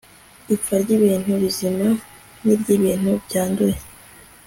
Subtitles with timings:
[0.55, 1.87] ipfa ryibintu bizima
[2.45, 3.77] niryibintu byanduye